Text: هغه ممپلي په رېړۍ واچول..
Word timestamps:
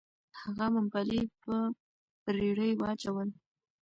هغه 0.41 0.65
ممپلي 0.75 1.21
په 1.43 1.55
رېړۍ 2.37 2.71
واچول.. 2.75 3.29